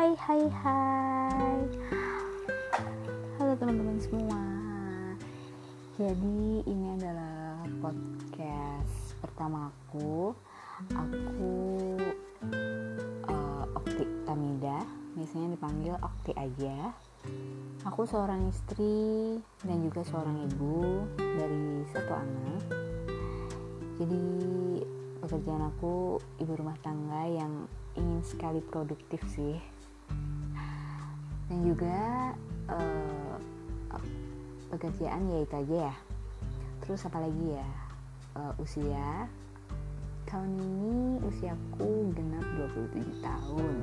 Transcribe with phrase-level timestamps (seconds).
[0.00, 1.60] Hai hai hai.
[3.36, 4.40] Halo teman-teman semua.
[6.00, 10.32] Jadi ini adalah podcast pertama aku.
[10.96, 11.52] Aku
[13.28, 14.80] uh, Okti Tamida.
[15.20, 16.96] Biasanya dipanggil Okti aja.
[17.84, 19.36] Aku seorang istri
[19.68, 22.62] dan juga seorang ibu dari satu anak.
[24.00, 24.24] Jadi
[25.20, 27.68] pekerjaan aku ibu rumah tangga yang
[28.00, 29.79] ingin sekali produktif sih.
[31.50, 31.98] Dan juga
[32.70, 33.34] uh,
[34.70, 35.94] pekerjaan ya itu aja ya.
[36.86, 37.68] Terus apa lagi ya?
[38.38, 39.26] Uh, usia.
[40.30, 43.74] Tahun ini usiaku genap 27 tahun.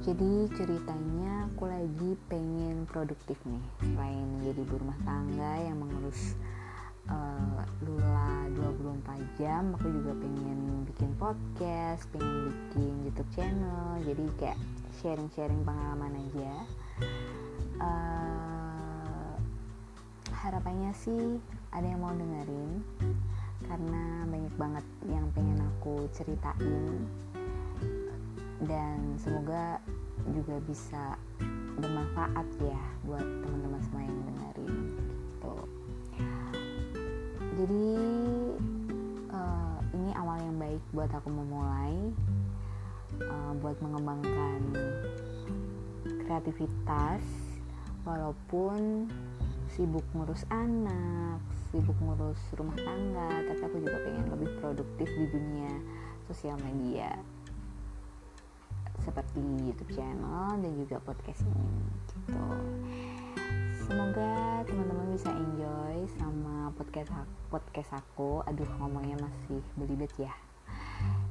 [0.00, 3.60] Jadi ceritanya aku lagi pengen produktif nih.
[3.84, 6.32] Selain menjadi ibu rumah tangga yang mengurus
[7.12, 14.00] uh, Lula 24 jam aku juga pengen bikin podcast pengen bikin YouTube channel.
[14.08, 14.58] Jadi kayak
[14.98, 16.52] sharing-sharing pengalaman aja.
[17.78, 19.34] Uh,
[20.34, 21.38] harapannya sih
[21.70, 22.82] ada yang mau dengerin
[23.70, 27.06] karena banyak banget yang pengen aku ceritain.
[28.58, 29.78] Dan semoga
[30.34, 31.14] juga bisa
[31.78, 35.54] bermanfaat ya buat teman-teman semua yang dengerin gitu.
[37.58, 37.86] Jadi
[39.30, 42.10] uh, ini awal yang baik buat aku memulai
[43.22, 44.60] uh, buat mengembangkan
[46.26, 47.24] kreativitas
[48.04, 49.08] walaupun
[49.72, 55.72] sibuk ngurus anak sibuk ngurus rumah tangga tapi aku juga pengen lebih produktif di dunia
[56.28, 57.12] sosial media.
[59.04, 61.80] Seperti YouTube channel dan juga podcast ini
[62.12, 62.44] gitu.
[63.88, 67.12] Semoga teman-teman bisa enjoy sama podcast
[67.48, 68.44] podcast aku.
[68.44, 70.32] Aduh ngomongnya masih belibet ya.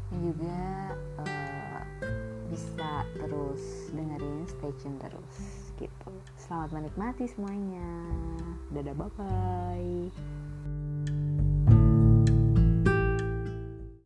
[0.10, 0.58] Dan juga
[2.58, 5.38] bisa terus dengerin stay tune terus
[5.78, 6.10] gitu.
[6.42, 7.86] Selamat menikmati semuanya.
[8.74, 10.10] Dadah bye bye